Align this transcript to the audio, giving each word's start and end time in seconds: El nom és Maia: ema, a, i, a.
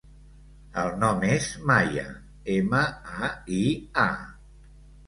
El 0.83 0.89
nom 1.03 1.21
és 1.27 1.51
Maia: 1.73 2.07
ema, 2.57 2.83
a, 3.21 3.31
i, 3.61 3.63
a. 4.09 4.09